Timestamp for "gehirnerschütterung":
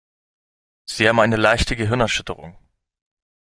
1.75-2.57